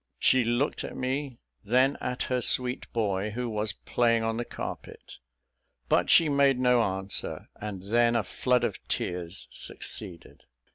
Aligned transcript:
She 0.17 0.43
looked 0.43 0.83
at 0.83 0.97
me, 0.97 1.37
then 1.63 1.95
at 2.01 2.23
her 2.23 2.41
sweet 2.41 2.91
boy, 2.91 3.29
who 3.29 3.47
was 3.47 3.73
playing 3.73 4.23
on 4.23 4.37
the 4.37 4.45
carpet 4.45 5.19
but 5.89 6.09
she 6.09 6.27
made 6.27 6.57
no 6.57 6.81
answer; 6.81 7.49
and 7.57 7.83
then 7.83 8.15
a 8.15 8.23
flood 8.23 8.63
of 8.63 8.79
tears 8.87 9.47
succeeded. 9.51 10.41